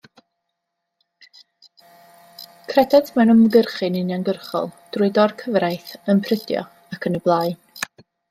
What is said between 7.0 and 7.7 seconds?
yn y blaen.